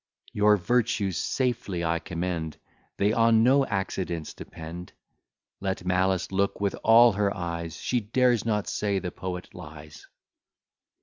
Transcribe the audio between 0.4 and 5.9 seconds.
virtues safely I commend; They on no accidents depend: Let